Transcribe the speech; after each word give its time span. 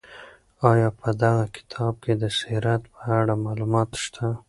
آیا 0.71 0.89
په 0.99 1.09
دغه 1.23 1.43
کتاب 1.57 1.93
کې 2.03 2.13
د 2.21 2.23
سیرت 2.39 2.81
په 2.93 2.99
اړه 3.19 3.33
معلومات 3.45 3.89
شته؟ 4.03 4.25